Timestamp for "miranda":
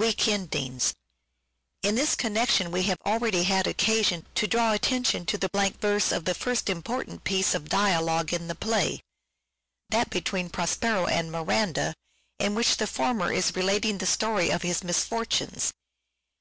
11.70-11.94